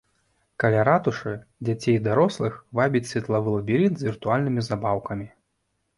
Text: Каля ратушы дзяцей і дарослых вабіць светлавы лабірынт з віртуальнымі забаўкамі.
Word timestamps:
Каля 0.61 0.85
ратушы 0.87 1.33
дзяцей 1.69 1.93
і 1.99 2.01
дарослых 2.09 2.57
вабіць 2.79 3.05
светлавы 3.13 3.55
лабірынт 3.59 3.95
з 4.03 4.11
віртуальнымі 4.11 4.61
забаўкамі. 4.73 5.33